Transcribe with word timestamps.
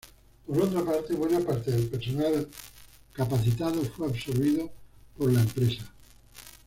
Por 0.47 0.59
otra 0.59 0.83
parte 0.83 1.13
buena 1.13 1.39
parte 1.41 1.69
del 1.69 1.85
personal 1.87 2.49
capacitado 3.13 3.83
fue 3.83 4.07
absorbido 4.07 4.71
por 5.15 5.31
la 5.31 5.41
empresa. 5.41 5.93